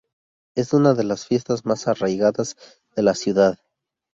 Es 0.57 0.73
una 0.73 0.95
de 0.95 1.03
las 1.03 1.27
fiestas 1.27 1.63
más 1.63 1.87
arraigadas 1.87 2.55
de 2.95 3.03
la 3.03 3.13
ciudad. 3.13 3.59